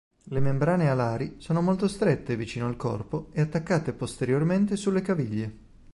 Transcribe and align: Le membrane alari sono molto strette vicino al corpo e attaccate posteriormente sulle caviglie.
Le 0.23 0.39
membrane 0.39 0.89
alari 0.89 1.35
sono 1.37 1.61
molto 1.61 1.87
strette 1.87 2.35
vicino 2.35 2.65
al 2.65 2.75
corpo 2.75 3.27
e 3.33 3.41
attaccate 3.41 3.93
posteriormente 3.93 4.75
sulle 4.75 5.03
caviglie. 5.03 5.57